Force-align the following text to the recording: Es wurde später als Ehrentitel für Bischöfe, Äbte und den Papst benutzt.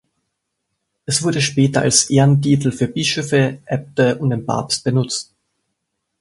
Es 1.05 1.21
wurde 1.21 1.41
später 1.41 1.81
als 1.81 2.09
Ehrentitel 2.09 2.71
für 2.71 2.87
Bischöfe, 2.87 3.59
Äbte 3.67 4.17
und 4.17 4.31
den 4.31 4.47
Papst 4.47 4.83
benutzt. 4.83 5.35